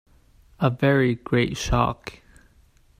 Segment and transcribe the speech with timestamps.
[0.59, 2.21] A very great shock.